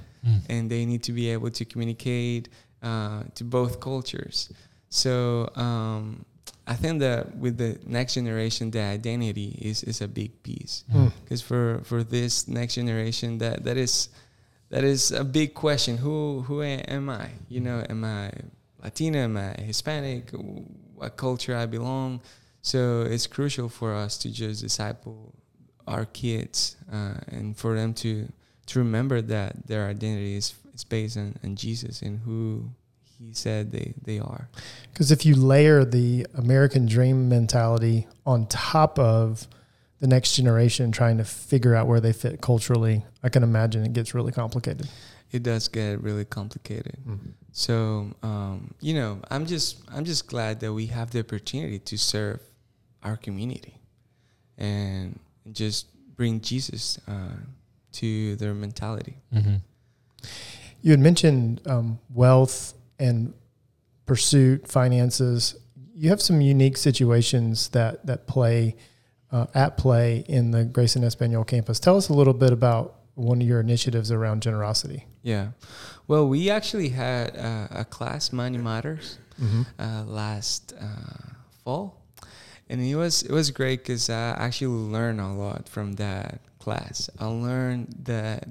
and 0.48 0.70
they 0.70 0.84
need 0.86 1.02
to 1.04 1.12
be 1.12 1.28
able 1.30 1.50
to 1.50 1.64
communicate 1.64 2.48
uh, 2.82 3.22
to 3.34 3.44
both 3.44 3.78
cultures. 3.80 4.50
So 4.88 5.50
um, 5.56 6.24
I 6.66 6.74
think 6.74 7.00
that 7.00 7.36
with 7.36 7.58
the 7.58 7.78
next 7.86 8.14
generation, 8.14 8.70
the 8.72 8.80
identity 8.80 9.56
is, 9.62 9.82
is 9.84 10.00
a 10.00 10.08
big 10.08 10.42
piece 10.42 10.84
Mm. 10.92 11.12
because 11.22 11.40
for, 11.42 11.80
for 11.84 12.02
this 12.02 12.48
next 12.48 12.74
generation, 12.74 13.38
that, 13.38 13.62
that 13.64 13.76
is 13.76 14.08
that 14.70 14.82
is 14.82 15.12
a 15.12 15.22
big 15.22 15.54
question. 15.54 15.96
Who 15.96 16.42
who 16.46 16.62
am 16.62 17.08
I? 17.08 17.28
You 17.48 17.60
know, 17.60 17.84
am 17.88 18.02
I 18.04 18.32
Latino? 18.82 19.18
Am 19.20 19.36
I 19.36 19.54
Hispanic? 19.62 20.30
What 20.96 21.16
culture 21.16 21.54
I 21.54 21.66
belong? 21.66 22.20
So 22.62 23.02
it's 23.02 23.28
crucial 23.28 23.68
for 23.68 23.94
us 23.94 24.18
to 24.18 24.28
just 24.28 24.62
disciple 24.62 25.32
our 25.86 26.04
kids 26.04 26.74
uh, 26.92 27.14
and 27.28 27.56
for 27.56 27.76
them 27.76 27.94
to 28.02 28.26
to 28.66 28.78
remember 28.80 29.22
that 29.22 29.68
their 29.68 29.86
identity 29.86 30.34
is, 30.34 30.54
is 30.74 30.82
based 30.82 31.16
on, 31.16 31.36
on 31.44 31.54
Jesus 31.54 32.02
and 32.02 32.18
who 32.26 32.68
he 33.18 33.32
said 33.32 33.72
they, 33.72 33.94
they 34.02 34.18
are. 34.18 34.48
Because 34.92 35.10
if 35.10 35.24
you 35.24 35.34
layer 35.34 35.84
the 35.84 36.26
American 36.34 36.86
dream 36.86 37.28
mentality 37.28 38.06
on 38.24 38.46
top 38.46 38.98
of 38.98 39.48
the 40.00 40.06
next 40.06 40.36
generation 40.36 40.92
trying 40.92 41.18
to 41.18 41.24
figure 41.24 41.74
out 41.74 41.86
where 41.86 42.00
they 42.00 42.12
fit 42.12 42.40
culturally, 42.40 43.04
I 43.22 43.28
can 43.28 43.42
imagine 43.42 43.84
it 43.84 43.92
gets 43.92 44.14
really 44.14 44.32
complicated. 44.32 44.88
It 45.32 45.42
does 45.42 45.68
get 45.68 46.02
really 46.02 46.24
complicated. 46.24 46.98
So 47.52 48.10
um, 48.22 48.74
you 48.80 48.94
know, 48.94 49.20
I'm 49.30 49.46
just 49.46 49.82
I'm 49.92 50.04
just 50.04 50.26
glad 50.28 50.60
that 50.60 50.72
we 50.72 50.86
have 50.86 51.10
the 51.10 51.20
opportunity 51.20 51.78
to 51.78 51.98
serve 51.98 52.40
our 53.02 53.16
community 53.16 53.80
and 54.58 55.18
just 55.52 55.86
bring 56.16 56.40
Jesus 56.40 56.98
uh, 57.08 57.36
to 57.92 58.36
their 58.36 58.54
mentality. 58.54 59.16
Mm-hmm. 59.34 59.56
You 60.82 60.90
had 60.92 61.00
mentioned 61.00 61.60
um, 61.66 61.98
wealth 62.14 62.74
and 62.98 63.34
pursuit, 64.06 64.68
finances. 64.68 65.56
You 65.94 66.10
have 66.10 66.20
some 66.22 66.40
unique 66.40 66.76
situations 66.76 67.68
that 67.70 68.06
that 68.06 68.26
play 68.26 68.76
uh, 69.32 69.46
at 69.54 69.76
play 69.76 70.24
in 70.28 70.50
the 70.50 70.64
Grace 70.64 70.96
and 70.96 71.04
Espanol 71.04 71.44
campus. 71.44 71.80
Tell 71.80 71.96
us 71.96 72.08
a 72.08 72.12
little 72.14 72.34
bit 72.34 72.52
about 72.52 72.94
one 73.14 73.40
of 73.40 73.48
your 73.48 73.60
initiatives 73.60 74.12
around 74.12 74.42
generosity. 74.42 75.04
Yeah. 75.22 75.48
Well, 76.06 76.28
we 76.28 76.50
actually 76.50 76.90
had 76.90 77.36
uh, 77.36 77.66
a 77.70 77.84
class, 77.84 78.32
Money 78.32 78.58
Matters, 78.58 79.18
Mm-hmm. 79.40 79.62
uh, 79.78 80.04
last 80.04 80.72
uh, 80.80 81.28
fall, 81.62 82.00
and 82.70 82.80
it 82.80 82.94
was 82.96 83.22
it 83.22 83.30
was 83.32 83.50
great 83.50 83.80
because 83.82 84.08
I 84.08 84.30
actually 84.30 84.68
learned 84.90 85.20
a 85.20 85.28
lot 85.28 85.68
from 85.68 85.92
that 85.96 86.40
class. 86.58 87.10
I 87.18 87.26
learned 87.26 87.94
that 88.04 88.48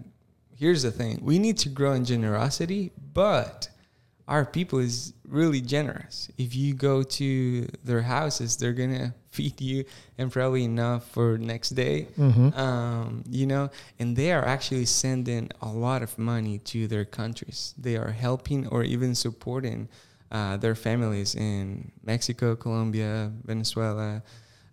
here's 0.55 0.83
the 0.83 0.91
thing: 0.91 1.17
we 1.23 1.39
need 1.39 1.57
to 1.59 1.69
grow 1.69 1.93
in 1.93 2.05
generosity, 2.05 2.91
but 3.15 3.67
our 4.27 4.45
people 4.45 4.79
is 4.79 5.13
really 5.27 5.61
generous. 5.61 6.29
If 6.37 6.55
you 6.55 6.73
go 6.73 7.03
to 7.03 7.67
their 7.83 8.01
houses, 8.01 8.57
they're 8.57 8.73
gonna 8.73 9.13
feed 9.29 9.59
you 9.61 9.85
and 10.17 10.31
probably 10.31 10.63
enough 10.63 11.09
for 11.11 11.37
next 11.37 11.69
day 11.71 12.07
Mm-hmm. 12.17 12.57
um, 12.57 13.23
you 13.29 13.45
know, 13.45 13.69
and 13.99 14.15
they 14.15 14.31
are 14.31 14.45
actually 14.45 14.85
sending 14.85 15.49
a 15.61 15.67
lot 15.67 16.01
of 16.01 16.17
money 16.17 16.59
to 16.59 16.87
their 16.87 17.05
countries. 17.05 17.73
They 17.77 17.97
are 17.97 18.11
helping 18.11 18.65
or 18.67 18.83
even 18.83 19.13
supporting 19.13 19.89
uh, 20.31 20.57
their 20.57 20.75
families 20.75 21.35
in 21.35 21.91
Mexico, 22.03 22.55
Colombia, 22.55 23.31
Venezuela, 23.43 24.23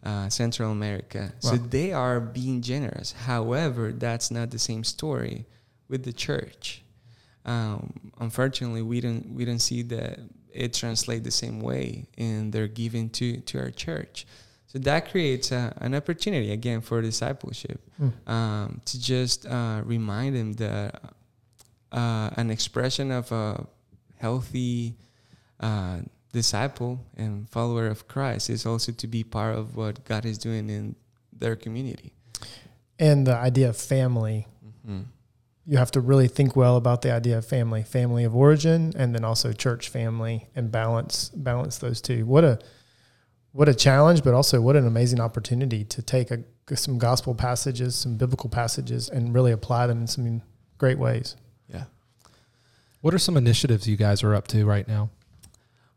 uh, 0.05 0.29
Central 0.29 0.71
America. 0.73 1.33
So 1.41 1.57
they 1.57 1.93
are 1.93 2.21
being 2.21 2.63
generous. 2.63 3.13
However, 3.13 3.93
that's 3.93 4.31
not 4.31 4.51
the 4.51 4.59
same 4.59 4.83
story 4.85 5.47
with 5.89 6.05
the 6.05 6.13
church. 6.13 6.82
Um, 7.45 7.93
unfortunately, 8.21 8.83
we 8.83 9.01
don't 9.01 9.35
we 9.35 9.45
don't 9.45 9.59
see 9.59 9.83
that 9.83 10.21
it 10.53 10.75
translates 10.75 11.25
the 11.25 11.31
same 11.31 11.61
way 11.61 12.07
in 12.17 12.51
their 12.51 12.69
giving 12.69 13.11
to 13.11 13.39
to 13.41 13.59
our 13.59 13.71
church. 13.71 14.27
So 14.67 14.79
that 14.81 15.11
creates 15.11 15.53
a, 15.53 15.77
an 15.83 15.95
opportunity 15.95 16.51
again 16.53 16.81
for 16.81 17.03
discipleship 17.03 17.81
Mm. 18.01 18.13
um, 18.27 18.81
to 18.87 18.99
just 19.01 19.45
uh, 19.47 19.83
remind 19.85 20.35
them 20.35 20.53
that 20.55 21.03
uh, 21.93 22.31
an 22.37 22.51
expression 22.51 23.11
of 23.11 23.31
a 23.33 23.67
healthy 24.17 24.95
uh, 25.61 25.99
disciple 26.33 26.99
and 27.17 27.49
follower 27.51 27.87
of 27.89 28.09
Christ 28.09 28.49
is 28.49 28.65
also 28.65 28.93
to 28.93 29.07
be 29.07 29.23
part 29.25 29.59
of 29.59 29.77
what 29.77 30.05
God 30.07 30.25
is 30.25 30.39
doing 30.39 30.71
in 30.71 30.97
their 31.39 31.55
community. 31.55 32.13
And 32.99 33.27
the 33.27 33.37
idea 33.37 33.69
of 33.69 33.77
family. 33.77 34.47
hmm 34.87 35.03
You 35.64 35.78
have 35.78 35.92
to 35.92 36.00
really 36.00 36.28
think 36.28 36.57
well 36.57 36.76
about 36.76 37.02
the 37.02 37.12
idea 37.12 37.38
of 37.38 37.47
family, 37.47 37.83
family 37.83 38.25
of 38.25 38.35
origin, 38.35 38.92
and 38.97 39.14
then 39.14 39.25
also 39.25 39.52
church 39.52 39.88
family, 39.88 40.49
and 40.57 40.73
balance 40.73 41.28
balance 41.31 41.78
those 41.78 42.00
two. 42.00 42.26
What 42.26 42.45
a 42.45 42.59
what 43.52 43.69
a 43.69 43.75
challenge, 43.75 44.25
but 44.25 44.35
also 44.35 44.61
what 44.61 44.76
an 44.76 44.87
amazing 44.87 45.21
opportunity 45.21 45.85
to 45.85 46.02
take 46.02 46.31
a, 46.31 46.42
some 46.75 46.99
gospel 46.99 47.35
passages, 47.35 47.95
some 47.95 48.16
biblical 48.16 48.50
passages, 48.50 49.09
and 49.09 49.35
really 49.35 49.52
apply 49.52 49.87
them 49.87 50.00
in 50.00 50.07
some 50.07 50.42
great 50.78 50.99
ways. 50.99 51.37
Yeah. 51.69 51.85
What 53.02 53.14
are 53.14 53.19
some 53.19 53.37
initiatives 53.37 53.87
you 53.87 53.97
guys 53.97 54.23
are 54.23 54.35
up 54.35 54.49
to 54.49 54.64
right 54.64 54.88
now? 54.88 55.11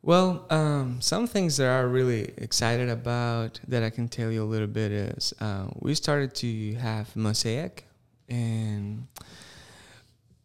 Well, 0.02 0.46
um, 0.52 1.02
some 1.02 1.26
things 1.26 1.58
that 1.58 1.68
I'm 1.68 1.92
really 1.92 2.32
excited 2.38 2.90
about 2.90 3.60
that 3.68 3.82
I 3.82 3.90
can 3.90 4.08
tell 4.08 4.32
you 4.32 4.44
a 4.44 4.46
little 4.46 4.68
bit 4.68 4.92
is 4.92 5.34
uh, 5.40 5.68
we 5.80 5.96
started 5.96 6.36
to 6.36 6.76
have 6.76 7.16
Mosaic, 7.16 7.86
and 8.30 9.08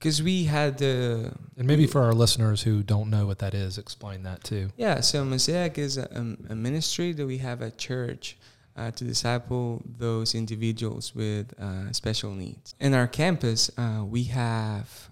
because 0.00 0.22
we 0.22 0.44
had 0.44 0.78
the 0.78 1.32
And 1.58 1.66
maybe 1.66 1.86
for 1.86 2.02
our 2.02 2.14
listeners 2.14 2.62
who 2.62 2.82
don't 2.82 3.10
know 3.10 3.26
what 3.26 3.38
that 3.40 3.52
is, 3.52 3.76
explain 3.76 4.22
that 4.22 4.42
too. 4.42 4.70
Yeah, 4.76 5.00
so 5.00 5.24
Mosaic 5.24 5.76
is 5.76 5.98
a, 5.98 6.08
a, 6.10 6.52
a 6.52 6.56
ministry 6.56 7.12
that 7.12 7.26
we 7.26 7.38
have 7.38 7.60
at 7.60 7.76
church 7.76 8.38
uh, 8.76 8.90
to 8.92 9.04
disciple 9.04 9.82
those 9.98 10.34
individuals 10.34 11.14
with 11.14 11.52
uh, 11.60 11.92
special 11.92 12.30
needs. 12.30 12.74
In 12.80 12.94
our 12.94 13.06
campus, 13.06 13.70
uh, 13.76 14.02
we 14.06 14.24
have 14.24 15.10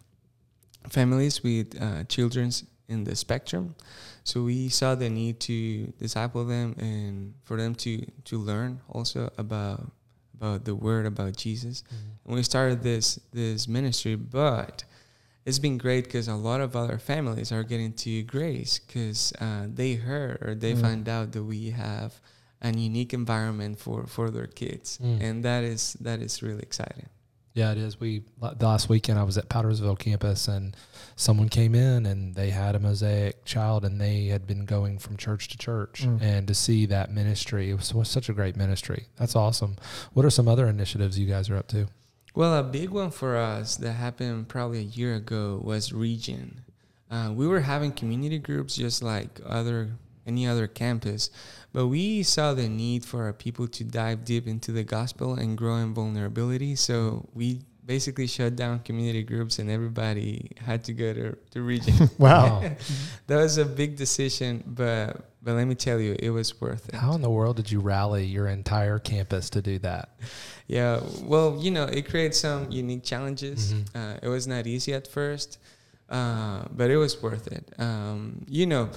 families 0.88 1.42
with 1.42 1.80
uh, 1.80 2.04
children 2.04 2.50
in 2.88 3.04
the 3.04 3.14
spectrum. 3.14 3.75
So 4.25 4.45
we 4.45 4.71
saw 4.71 4.95
the 4.95 5.11
need 5.11 5.40
to 5.40 5.92
disciple 5.99 6.47
them 6.47 6.76
and 6.78 7.35
for 7.45 7.59
them 7.59 7.75
to, 7.76 8.07
to 8.25 8.38
learn 8.38 8.80
also 8.88 9.30
about 9.37 9.90
about 10.40 10.64
the 10.64 10.75
word 10.75 11.07
about 11.07 11.37
Jesus. 11.37 11.83
And 12.25 12.35
we 12.37 12.42
started 12.42 12.83
this 12.83 13.18
this 13.33 13.66
ministry, 13.68 14.14
but 14.16 14.85
it's 15.45 15.59
been 15.59 15.78
great 15.78 16.04
because 16.04 16.28
a 16.28 16.35
lot 16.35 16.61
of 16.61 16.76
other 16.76 16.99
families 16.99 17.50
are 17.52 17.62
getting 17.64 17.92
to 18.04 18.23
grace 18.23 18.78
because 18.78 19.33
uh, 19.40 19.66
they 19.66 19.95
heard 19.95 20.38
or 20.42 20.54
they 20.54 20.75
Mm. 20.75 20.80
find 20.80 21.09
out 21.09 21.33
that 21.33 21.45
we 21.45 21.71
have 21.71 22.21
an 22.61 22.76
unique 22.78 23.12
environment 23.14 23.78
for 23.78 24.07
for 24.07 24.30
their 24.30 24.47
kids, 24.47 24.99
Mm. 25.02 25.21
and 25.23 25.45
that 25.45 25.64
is 25.64 25.97
that 26.00 26.21
is 26.21 26.42
really 26.42 26.62
exciting. 26.62 27.09
Yeah, 27.58 27.72
it 27.72 27.78
is. 27.78 27.98
We 27.98 28.22
the 28.40 28.66
last 28.66 28.88
weekend 28.88 29.18
I 29.18 29.24
was 29.24 29.36
at 29.36 29.48
Powdersville 29.48 29.98
campus 29.98 30.46
and 30.46 30.76
someone 31.16 31.48
came 31.48 31.74
in 31.74 32.06
and 32.06 32.36
they 32.36 32.50
had 32.50 32.76
a 32.76 32.78
mosaic 32.78 33.44
child 33.44 33.84
and 33.84 34.00
they 34.00 34.26
had 34.26 34.46
been 34.46 34.64
going 34.64 35.00
from 35.00 35.16
church 35.16 35.48
to 35.48 35.58
church 35.58 36.04
Mm. 36.04 36.22
and 36.22 36.46
to 36.46 36.54
see 36.54 36.86
that 36.86 37.12
ministry 37.12 37.70
it 37.70 37.74
was, 37.74 37.92
was 37.92 38.08
such 38.08 38.28
a 38.28 38.32
great 38.32 38.54
ministry. 38.56 39.06
That's 39.16 39.34
awesome. 39.34 39.74
What 40.12 40.24
are 40.24 40.30
some 40.30 40.46
other 40.46 40.68
initiatives 40.68 41.18
you 41.18 41.26
guys 41.26 41.50
are 41.50 41.56
up 41.56 41.66
to? 41.68 41.88
Well, 42.32 42.54
a 42.56 42.62
big 42.62 42.90
one 42.90 43.10
for 43.10 43.36
us 43.36 43.74
that 43.78 43.94
happened 43.94 44.46
probably 44.48 44.78
a 44.78 44.82
year 44.82 45.16
ago 45.16 45.60
was 45.60 45.92
re:gen. 45.92 46.60
Uh, 47.10 47.32
we 47.34 47.48
were 47.48 47.62
having 47.62 47.90
community 47.90 48.38
groups 48.38 48.76
just 48.76 49.02
like 49.02 49.40
other 49.44 49.96
any 50.28 50.47
other 50.47 50.66
campus, 50.68 51.30
but 51.73 51.88
we 51.88 52.23
saw 52.23 52.54
the 52.54 52.68
need 52.68 53.04
for 53.04 53.25
our 53.25 53.32
people 53.32 53.66
to 53.68 53.82
dive 53.82 54.25
deep 54.25 54.47
into 54.47 54.70
the 54.70 54.85
gospel 54.85 55.35
and 55.35 55.58
grow 55.58 55.76
in 55.76 55.94
vulnerability. 55.94 56.76
So 56.76 57.28
we 57.35 57.62
basically 57.88 58.26
shut 58.26 58.54
down 58.54 58.78
community 58.80 59.23
groups 59.23 59.58
and 59.58 59.70
everybody 59.70 60.50
had 60.61 60.85
to 60.85 60.92
go 60.92 61.14
to 61.14 61.37
the 61.52 61.62
re:gen. 61.62 62.11
Wow. 62.18 62.62
that 63.26 63.37
was 63.37 63.56
a 63.58 63.64
big 63.64 63.97
decision, 63.97 64.62
but 64.66 65.25
but 65.42 65.54
let 65.54 65.66
me 65.66 65.75
tell 65.75 65.99
you, 65.99 66.14
it 66.18 66.30
was 66.30 66.61
worth 66.61 66.88
it. 66.88 66.94
How 66.94 67.14
in 67.14 67.23
the 67.23 67.30
world 67.30 67.56
did 67.56 67.70
you 67.70 67.80
rally 67.80 68.26
your 68.26 68.49
entire 68.49 68.99
campus 68.99 69.49
to 69.50 69.62
do 69.62 69.78
that? 69.78 70.11
Yeah, 70.66 71.00
well, 71.23 71.56
you 71.58 71.70
know, 71.70 71.85
it 71.85 72.11
creates 72.11 72.38
some 72.40 72.70
unique 72.70 73.02
challenges. 73.04 73.73
Mhm. 73.73 73.85
Uh, 73.94 74.18
it 74.23 74.28
was 74.28 74.47
not 74.47 74.66
easy 74.66 74.92
at 74.92 75.06
first, 75.08 75.58
uh, 76.11 76.64
but 76.76 76.90
it 76.90 76.99
was 76.99 77.23
worth 77.23 77.47
it. 77.47 77.64
Um, 77.78 78.44
you 78.49 78.66
know, 78.66 78.90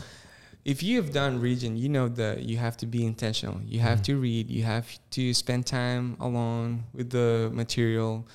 if 0.65 0.83
you 0.83 1.01
have 1.01 1.11
done 1.11 1.39
re:gen, 1.41 1.75
you 1.77 1.89
know 1.89 2.07
that 2.09 2.43
you 2.43 2.57
have 2.57 2.77
to 2.77 2.85
be 2.85 3.05
intentional. 3.05 3.59
You 3.65 3.79
have 3.79 3.99
Mhm. 3.99 4.03
to 4.05 4.13
read. 4.19 4.49
You 4.49 4.63
have 4.63 4.87
to 5.11 5.33
spend 5.33 5.65
time 5.65 6.15
alone 6.19 6.83
with 6.93 7.09
the 7.09 7.49
material. 7.53 8.27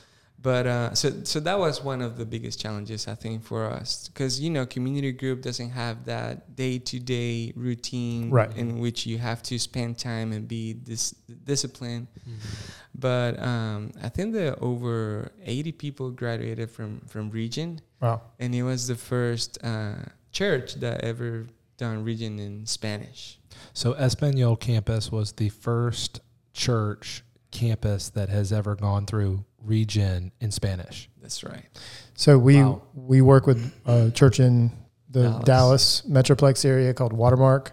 But 0.43 0.67
uh, 0.67 0.95
so 0.95 1.25
so 1.25 1.41
that 1.41 1.59
was 1.59 1.83
one 1.83 2.01
of 2.03 2.19
the 2.19 2.25
biggest 2.27 2.61
challenges 2.61 3.09
I 3.09 3.15
think 3.17 3.43
for 3.43 3.65
us 3.81 4.09
because 4.09 4.39
you 4.39 4.51
know 4.51 4.65
community 4.67 5.11
group 5.13 5.43
doesn't 5.43 5.71
have 5.71 6.05
that 6.05 6.55
day 6.55 6.79
to 6.91 6.99
day 7.01 7.53
routine 7.57 8.31
Right. 8.31 8.55
in 8.57 8.79
which 8.79 9.07
you 9.07 9.19
have 9.19 9.43
to 9.45 9.59
spend 9.59 9.99
time 9.99 10.33
and 10.33 10.47
be 10.47 10.75
dis- 10.75 11.15
disciplined. 11.45 12.07
But 12.95 13.39
um, 13.43 13.93
I 14.03 14.09
think 14.09 14.35
that 14.35 14.59
over 14.61 15.33
80 15.45 15.73
people 15.73 16.11
graduated 16.11 16.71
from, 16.71 17.01
from 17.07 17.31
re:gen, 17.31 17.81
Wow. 18.01 18.21
and 18.39 18.55
it 18.55 18.63
was 18.63 18.87
the 18.87 18.95
first 18.97 19.59
uh, 19.65 19.97
church 20.33 20.75
that 20.77 21.03
ever 21.03 21.47
done 21.77 22.05
re:gen 22.05 22.39
in 22.39 22.67
Spanish. 22.67 23.39
So 23.73 23.93
Espanol 23.95 24.57
campus 24.57 25.11
was 25.13 25.33
the 25.33 25.49
first 25.51 26.21
church 26.53 27.23
campus 27.51 28.09
that 28.11 28.29
has 28.29 28.53
ever 28.53 28.75
gone 28.75 29.07
through 29.07 29.45
re:gen 29.63 30.33
in 30.41 30.51
Spanish. 30.51 31.09
That's 31.21 31.43
right. 31.45 31.67
So 32.15 32.39
we 32.39 32.63
Wow. 32.63 32.83
we 32.95 33.21
work 33.21 33.47
with 33.47 33.73
a 33.85 34.11
church 34.11 34.41
in 34.41 34.73
the 35.11 35.23
Dallas. 35.45 35.45
Dallas. 35.45 36.03
Metroplex 36.03 36.65
area 36.65 36.93
called 36.95 37.13
Watermark, 37.13 37.73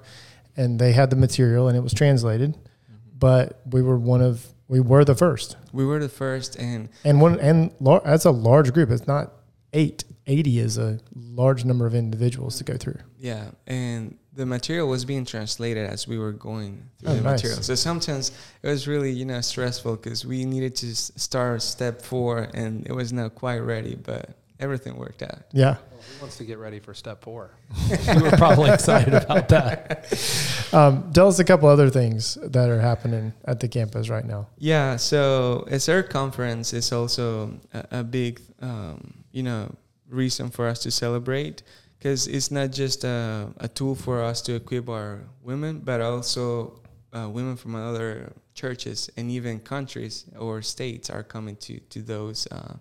and 0.55 0.79
they 0.79 0.93
had 0.93 1.09
the 1.09 1.15
material 1.15 1.67
and 1.67 1.77
it 1.77 1.81
was 1.81 1.93
translated. 1.93 2.51
Mm-hmm. 2.53 3.17
but 3.19 3.61
we 3.71 3.81
were 3.81 3.97
one 3.97 4.21
of 4.21 4.47
we 4.67 4.79
were 4.79 5.03
the 5.05 5.15
first, 5.15 5.55
We 5.71 5.85
were 5.85 5.99
the 5.99 6.09
first, 6.09 6.55
and 6.55 6.89
and 7.03 7.21
one 7.21 7.39
and 7.39 7.71
lar- 7.79 8.01
that's 8.03 8.25
a 8.25 8.31
large 8.31 8.73
group. 8.73 8.89
It's 8.89 9.05
not 9.07 9.33
eight. 9.73 10.03
Eighty 10.27 10.59
is 10.59 10.77
a 10.77 10.99
large 11.15 11.65
number 11.65 11.85
of 11.85 11.93
individuals 11.95 12.57
to 12.57 12.63
go 12.63 12.77
through. 12.77 12.99
yeah, 13.19 13.51
and 13.67 14.17
the 14.35 14.45
material 14.45 14.87
was 14.87 15.05
being 15.05 15.25
translated 15.25 15.87
as 15.87 16.07
we 16.07 16.17
were 16.17 16.31
going 16.31 16.81
through 16.99 17.11
Oh, 17.11 17.15
the 17.15 17.21
nice. 17.21 17.43
material. 17.43 17.61
So 17.61 17.75
sometimes 17.75 18.31
it 18.63 18.67
was 18.67 18.87
really 18.87 19.11
you 19.11 19.25
know 19.25 19.41
stressful 19.41 19.97
because 19.97 20.25
we 20.25 20.45
needed 20.45 20.75
to 20.77 20.95
start 20.95 21.61
step 21.61 22.01
four, 22.01 22.47
and 22.53 22.87
it 22.87 22.93
was 22.93 23.11
not 23.13 23.35
quite 23.35 23.59
ready, 23.59 23.95
but 23.95 24.29
everything 24.59 24.95
worked 24.95 25.21
out. 25.23 25.39
Yeah. 25.51 25.75
Who 25.75 26.21
wants 26.21 26.37
to 26.37 26.43
get 26.45 26.57
ready 26.57 26.79
for 26.79 26.93
step 26.93 27.21
four? 27.23 27.51
we 28.15 28.21
were 28.21 28.31
probably 28.31 28.71
excited 28.71 29.13
about 29.13 29.49
that. 29.49 30.07
Um, 30.73 31.11
tell 31.13 31.27
us 31.27 31.37
a 31.37 31.43
couple 31.43 31.69
other 31.69 31.91
things 31.91 32.33
that 32.41 32.67
are 32.67 32.79
happening 32.81 33.31
at 33.45 33.59
the 33.59 33.67
campus 33.67 34.09
right 34.09 34.25
now. 34.25 34.47
Yeah, 34.57 34.95
so 34.95 35.67
ASER 35.69 36.01
conference 36.09 36.73
is 36.73 36.91
also 36.91 37.51
a, 37.75 37.99
a 37.99 38.03
big, 38.03 38.41
um, 38.59 39.13
you 39.31 39.43
know, 39.43 39.71
reason 40.13 40.49
for 40.49 40.67
us 40.67 40.79
to 40.83 40.91
celebrate 40.91 41.63
because 41.97 42.27
it's 42.27 42.51
not 42.51 42.71
just 42.71 43.03
a, 43.03 43.47
a 43.57 43.67
tool 43.67 43.95
for 43.95 44.21
us 44.21 44.41
to 44.41 44.55
equip 44.55 44.89
our 44.89 45.21
women, 45.41 45.79
but 45.79 46.01
also 46.01 46.79
uh, 47.13 47.29
women 47.29 47.55
from 47.55 47.75
other 47.75 48.33
churches 48.53 49.09
and 49.17 49.31
even 49.31 49.59
countries 49.59 50.25
or 50.37 50.61
states 50.61 51.09
are 51.09 51.23
coming 51.23 51.55
to 51.55 51.79
to 51.79 52.01
those 52.01 52.47
uh, 52.51 52.75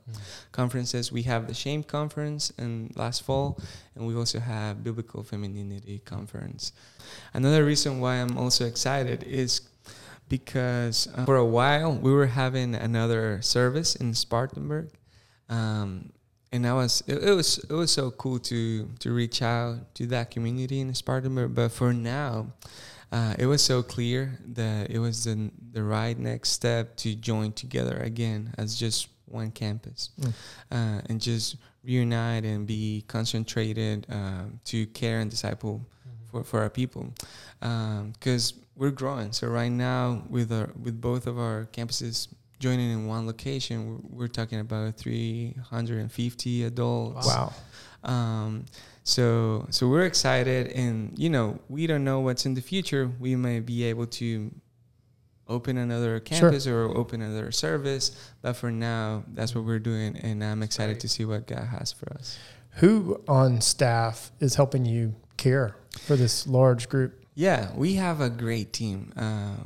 conferences. 0.51 1.13
We 1.13 1.23
have 1.23 1.47
the 1.47 1.55
Shame 1.55 1.83
Conference 1.83 2.51
in 2.59 2.91
last 2.95 3.23
fall, 3.23 3.59
and 3.95 4.07
we 4.07 4.15
also 4.15 4.41
have 4.41 4.83
Biblical 4.83 5.23
Femininity 5.23 6.01
Conference. 6.05 6.73
Another 7.33 7.65
reason 7.65 8.01
why 8.01 8.17
I'm 8.17 8.37
also 8.37 8.67
excited 8.67 9.23
is 9.23 9.63
because 10.29 11.09
uh, 11.15 11.25
for 11.25 11.37
a 11.37 11.45
while 11.45 11.93
we 11.93 12.13
were 12.13 12.27
having 12.27 12.75
another 12.75 13.41
service 13.43 13.95
in 13.95 14.15
Spartanburg, 14.15 14.91
um, 15.49 16.13
and 16.53 16.67
I 16.67 16.75
was 16.75 17.03
it, 17.07 17.23
it 17.23 17.33
was 17.35 17.59
it 17.59 17.73
was 17.73 17.91
so 17.91 18.11
cool 18.11 18.39
to 18.41 18.89
to 19.01 19.13
reach 19.13 19.43
out 19.43 19.95
to 19.95 20.07
that 20.09 20.31
community 20.31 20.81
in 20.81 20.95
Spartanburg. 20.95 21.55
But 21.55 21.73
for 21.73 21.93
now, 21.93 22.53
uh, 23.11 23.35
it 23.39 23.47
was 23.47 23.63
so 23.63 23.83
clear 23.83 24.39
that 24.55 24.91
it 24.91 24.99
was 24.99 25.25
the 25.25 25.51
the 25.73 25.83
right 25.83 26.19
next 26.19 26.51
step 26.51 26.97
to 26.97 27.15
join 27.15 27.53
together 27.53 27.97
again 27.99 28.53
as 28.59 28.75
just 28.79 29.09
one 29.27 29.51
campus, 29.51 30.11
Mm. 30.21 30.33
uh, 30.71 31.01
and 31.09 31.21
just 31.21 31.57
reunite 31.85 32.45
and 32.45 32.67
be 32.67 33.03
concentrated 33.09 34.07
um, 34.11 34.61
to 34.67 34.87
care 34.87 35.21
and 35.21 35.31
disciple 35.31 35.81
for, 36.31 36.45
for 36.45 36.61
our 36.61 36.71
people 36.71 37.13
because 38.13 38.55
we're 38.77 38.91
growing. 38.91 39.33
So 39.33 39.49
right 39.49 39.73
now, 39.73 40.23
with 40.29 40.53
our 40.53 40.69
with 40.83 41.01
both 41.01 41.27
of 41.27 41.39
our 41.39 41.67
campuses 41.73 42.29
joining 42.63 42.93
in 42.93 43.07
one 43.09 43.27
location, 43.27 43.77
we're, 44.11 44.21
we're 44.21 44.29
talking 44.29 44.61
about 44.61 44.97
350 44.97 46.65
adults. 46.65 47.27
Wow. 47.27 47.53
Um, 48.05 48.65
so 49.05 49.67
so 49.71 49.89
we're 49.89 50.07
excited, 50.07 50.69
and 50.69 51.19
you 51.19 51.29
know 51.29 51.59
we 51.69 51.87
don't 51.89 52.05
know 52.05 52.21
what's 52.21 52.47
in 52.47 52.55
the 52.55 52.61
future. 52.63 53.11
We 53.19 53.35
may 53.37 53.59
be 53.61 53.85
able 53.85 54.07
to 54.23 54.51
open 55.49 55.77
another 55.77 56.21
campus 56.21 56.67
or 56.69 56.85
open 56.97 57.21
another 57.21 57.51
service, 57.53 58.17
but 58.43 58.55
for 58.55 58.71
now, 58.71 59.25
that's 59.35 59.55
what 59.55 59.65
we're 59.65 59.81
doing, 59.81 60.17
and 60.19 60.43
I'm 60.43 60.63
excited 60.63 60.93
Right. 60.93 61.01
to 61.01 61.09
see 61.09 61.25
what 61.25 61.47
God 61.49 61.65
has 61.65 61.93
for 61.93 62.13
us. 62.15 62.39
Who 62.77 63.21
on 63.29 63.61
staff 63.61 64.31
is 64.41 64.55
helping 64.55 64.85
you 64.87 65.15
care 65.37 65.77
for 66.01 66.17
this 66.17 66.47
large 66.47 66.89
group? 66.89 67.25
Yeah, 67.35 67.71
we 67.77 67.95
have 67.95 68.21
a 68.21 68.31
great 68.31 68.73
team. 68.73 69.13
Uh, 69.17 69.57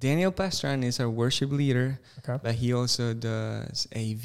Daniel 0.00 0.32
Pastran 0.32 0.82
is 0.82 0.98
our 0.98 1.08
worship 1.10 1.52
leader, 1.52 2.00
Okay. 2.26 2.40
but 2.42 2.54
he 2.56 2.72
also 2.72 3.12
does 3.14 3.86
AV 3.94 4.24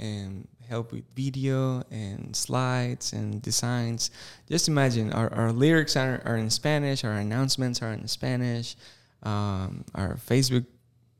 and 0.00 0.46
help 0.68 0.92
with 0.92 1.04
video 1.14 1.82
and 1.90 2.34
slides 2.34 3.12
and 3.12 3.42
designs. 3.42 4.10
Just 4.48 4.68
imagine 4.68 5.12
our, 5.12 5.32
our 5.34 5.52
lyrics 5.52 5.96
are, 5.96 6.22
are 6.24 6.36
in 6.36 6.48
Spanish, 6.50 7.04
our 7.04 7.12
announcements 7.12 7.82
are 7.82 7.92
in 7.92 8.06
Spanish, 8.08 8.76
um, 9.22 9.84
our 9.94 10.14
Facebook 10.14 10.64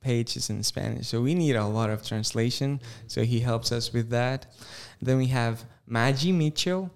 page 0.01 0.37
is 0.37 0.51
in 0.51 0.63
Spanish. 0.63 1.09
So 1.09 1.21
we 1.21 1.35
need 1.35 1.57
a 1.57 1.67
lot 1.67 1.91
of 1.91 2.07
translation. 2.07 2.81
So 3.09 3.23
he 3.23 3.41
helps 3.41 3.73
us 3.73 3.93
with 3.93 4.11
that. 4.11 4.47
Then 5.03 5.19
we 5.19 5.27
have 5.29 5.65
Maggie 5.87 6.31
Mitchell. 6.33 6.91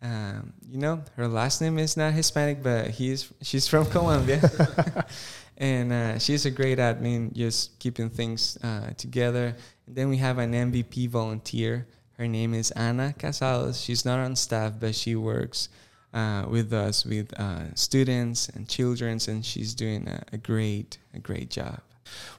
Um, 0.00 0.54
you 0.66 0.78
know, 0.78 1.02
her 1.16 1.28
last 1.28 1.60
name 1.60 1.78
is 1.78 1.96
not 1.96 2.12
Hispanic, 2.14 2.62
but 2.62 2.88
he's 2.90 3.32
she's 3.42 3.66
from 3.68 3.86
Colombia, 3.96 4.40
and 5.58 5.92
uh, 5.92 6.18
she's 6.18 6.46
a 6.46 6.50
great 6.50 6.78
admin, 6.78 7.32
just 7.32 7.78
keeping 7.78 8.10
things 8.10 8.58
uh, 8.62 8.90
together. 8.96 9.56
And 9.86 9.96
then 9.96 10.08
we 10.08 10.16
have 10.18 10.38
an 10.38 10.52
MVP 10.52 11.08
volunteer. 11.08 11.86
Her 12.18 12.28
name 12.28 12.54
is 12.54 12.70
Ana 12.72 13.14
Casados. 13.18 13.84
She's 13.84 14.04
not 14.04 14.20
on 14.20 14.36
staff, 14.36 14.74
but 14.78 14.94
she 14.94 15.16
works 15.16 15.68
uh, 16.12 16.46
with 16.48 16.72
us 16.72 17.04
with 17.04 17.38
uh, 17.38 17.74
students 17.74 18.48
and 18.48 18.68
children, 18.68 19.18
and 19.28 19.44
she's 19.44 19.74
doing 19.74 20.08
a, 20.08 20.22
a 20.32 20.38
great 20.38 20.98
a 21.12 21.18
great 21.18 21.50
job. 21.50 21.80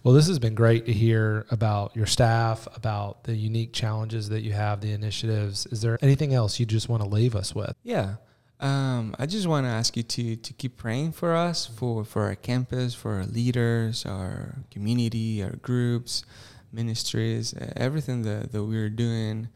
Well, 0.03 0.13
this 0.13 0.27
has 0.27 0.39
been 0.39 0.55
great 0.55 0.85
to 0.85 0.93
hear 0.93 1.45
about 1.49 1.95
your 1.95 2.05
staff, 2.05 2.67
about 2.75 3.23
the 3.23 3.35
unique 3.35 3.73
challenges 3.73 4.29
that 4.29 4.41
you 4.41 4.53
have, 4.53 4.79
the 4.79 4.91
initiatives. 4.91 5.65
Is 5.67 5.81
there 5.81 5.97
anything 6.01 6.33
else 6.33 6.59
you 6.59 6.65
just 6.65 6.87
want 6.87 7.03
to 7.03 7.09
leave 7.09 7.35
us 7.35 7.53
with? 7.53 7.75
Yeah. 7.83 8.15
Um, 8.59 9.15
I 9.19 9.25
just 9.25 9.47
want 9.47 9.65
to 9.65 9.69
ask 9.69 9.97
you 9.97 10.03
to 10.03 10.35
to 10.37 10.53
keep 10.53 10.77
praying 10.77 11.11
for 11.11 11.35
us, 11.35 11.65
for 11.65 12.05
for 12.05 12.23
our 12.23 12.35
campus, 12.35 12.93
for 12.93 13.15
our 13.15 13.25
leaders, 13.25 14.05
our 14.05 14.55
community, 14.71 15.43
our 15.43 15.57
groups, 15.57 16.23
ministries, 16.71 17.53
everything 17.75 18.21
that, 18.23 18.51
that 18.51 18.63
we're 18.63 18.89
doing. 18.89 19.49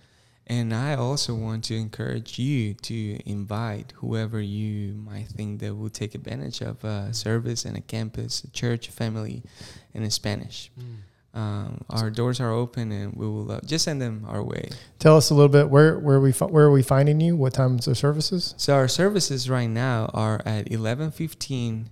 And 0.48 0.74
I 0.74 0.96
also 0.96 1.36
want 1.36 1.66
to 1.66 1.76
encourage 1.76 2.40
you 2.40 2.74
to 2.74 3.20
invite 3.30 3.94
whoever 3.98 4.42
you 4.42 4.96
might 4.96 5.28
think 5.28 5.60
that 5.60 5.76
will 5.76 5.92
take 5.92 6.16
advantage 6.16 6.62
of 6.62 6.84
a 6.84 7.14
service 7.14 7.66
and 7.66 7.78
a 7.78 7.82
campus, 7.82 8.44
a 8.44 8.50
church, 8.50 8.90
family, 8.90 9.44
in 9.94 10.10
Spanish. 10.10 10.72
Um, 11.34 11.84
our 11.90 12.10
doors 12.10 12.40
are 12.40 12.52
open, 12.52 12.92
and 12.92 13.14
we 13.14 13.28
will 13.28 13.52
uh, 13.52 13.60
just 13.64 13.86
send 13.86 14.02
them 14.02 14.26
our 14.28 14.44
way. 14.44 14.70
Tell 14.98 15.16
us 15.16 15.30
a 15.30 15.36
little 15.36 15.50
bit 15.50 15.70
where 15.70 16.00
where 16.00 16.20
we 16.20 16.32
where 16.32 16.66
are 16.66 16.72
we 16.72 16.82
finding 16.82 17.22
you? 17.22 17.36
What 17.36 17.54
times 17.54 17.88
are 17.88 17.96
services? 17.96 18.56
So 18.58 18.74
our 18.74 18.88
services 18.88 19.50
right 19.50 19.70
now 19.70 20.10
are 20.14 20.42
at 20.46 20.70
1115 20.70 21.90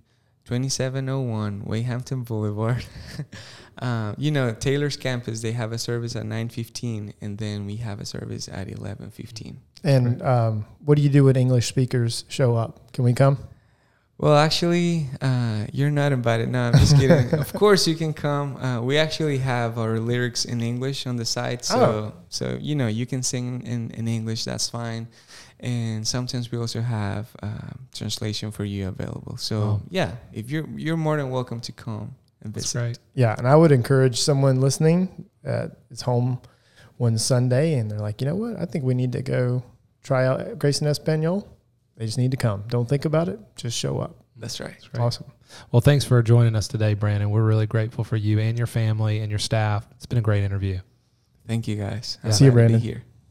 2701 0.47 1.65
Wade 1.65 1.83
Hampton 1.83 2.23
Boulevard. 2.23 2.85
um, 3.79 4.15
you 4.17 4.31
know, 4.31 4.53
Taylor's 4.53 4.95
campus, 4.95 5.41
they 5.41 5.51
have 5.51 5.73
a 5.73 5.77
service 5.77 6.15
at 6.15 6.23
915 6.23 7.13
and 7.19 7.37
then 7.37 7.65
we 7.65 7.75
have 7.75 7.99
a 7.99 8.05
service 8.05 8.47
at 8.47 8.67
1115. 8.67 9.59
And 9.83 10.21
um, 10.21 10.65
what 10.85 10.95
do 10.95 11.01
you 11.01 11.09
do 11.09 11.25
when 11.25 11.35
English 11.35 11.67
speakers 11.67 12.23
show 12.29 12.55
up? 12.55 12.93
Can 12.93 13.03
we 13.03 13.11
come? 13.11 13.39
Well, 14.19 14.35
actually, 14.35 15.09
uh, 15.21 15.67
you're 15.71 15.91
not 15.91 16.11
invited. 16.11 16.49
No, 16.49 16.63
I'm 16.63 16.73
just 16.79 16.97
kidding. 16.97 17.31
of 17.39 17.53
course, 17.53 17.85
you 17.87 17.95
can 17.95 18.13
come. 18.13 18.57
Uh, 18.57 18.81
we 18.81 18.97
actually 18.97 19.37
have 19.37 19.77
our 19.77 19.99
lyrics 19.99 20.43
in 20.45 20.59
English 20.61 21.05
on 21.05 21.17
the 21.17 21.25
site, 21.25 21.63
so 21.63 21.79
Oh. 21.79 22.13
so 22.29 22.57
you 22.59 22.73
know 22.75 22.87
you 22.87 23.05
can 23.05 23.21
sing 23.21 23.61
in, 23.67 23.91
in 23.91 24.07
English. 24.07 24.43
That's 24.43 24.69
fine. 24.69 25.07
And 25.59 26.07
sometimes 26.07 26.51
we 26.51 26.57
also 26.57 26.81
have 26.81 27.27
uh, 27.43 27.47
translation 27.93 28.51
for 28.51 28.65
you 28.65 28.87
available. 28.87 29.37
So 29.37 29.55
Oh. 29.61 29.81
yeah, 29.89 30.11
if 30.33 30.49
you're 30.49 30.67
you're 30.75 30.97
more 30.97 31.17
than 31.17 31.29
welcome 31.29 31.59
to 31.61 31.71
come 31.71 32.15
and 32.41 32.53
That's 32.55 32.73
visit. 32.73 32.79
great. 32.79 32.99
Yeah, 33.13 33.35
and 33.37 33.47
I 33.47 33.55
would 33.55 33.71
encourage 33.71 34.19
someone 34.19 34.61
listening 34.61 35.09
that 35.43 35.77
is 35.91 36.01
home 36.01 36.39
one 36.97 37.17
Sunday 37.19 37.77
and 37.77 37.91
they're 37.91 37.99
like, 38.01 38.19
you 38.21 38.27
know 38.27 38.35
what? 38.35 38.57
I 38.59 38.65
think 38.65 38.83
we 38.83 38.95
need 38.95 39.11
to 39.13 39.21
go 39.21 39.61
try 40.01 40.25
out 40.25 40.57
Grace 40.57 40.79
and 40.81 40.89
Espanol. 40.89 41.47
They 41.97 42.05
just 42.05 42.17
need 42.17 42.31
to 42.31 42.37
come. 42.37 42.63
Don't 42.67 42.87
think 42.87 43.05
about 43.05 43.27
it. 43.27 43.39
Just 43.55 43.77
show 43.77 43.99
up. 43.99 44.15
That's 44.35 44.59
right. 44.59 44.69
That's 44.69 44.87
great. 44.87 45.01
Awesome. 45.01 45.25
Well, 45.71 45.81
thanks 45.81 46.05
for 46.05 46.21
joining 46.21 46.55
us 46.55 46.67
today, 46.67 46.93
Brandon. 46.93 47.31
We're 47.31 47.43
really 47.43 47.65
grateful 47.65 48.03
for 48.03 48.15
you 48.17 48.39
and 48.39 48.55
your 48.57 48.67
family 48.67 49.19
and 49.19 49.31
your 49.31 49.39
staff. 49.39 49.87
It's 49.95 50.05
been 50.05 50.19
a 50.19 50.21
great 50.21 50.43
interview. 50.43 50.79
Thank 51.47 51.67
you 51.67 51.75
guys. 51.75 52.19
Yeah. 52.21 52.27
I'm 52.27 52.33
See 52.33 52.45
you, 52.45 52.51
glad 52.51 52.67
be 52.67 52.69
Brandon. 52.73 52.81
Here. 52.81 53.03